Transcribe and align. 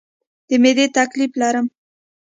د 0.49 0.51
معدې 0.61 0.85
تکلیف 0.97 1.31
لرم 1.41 1.65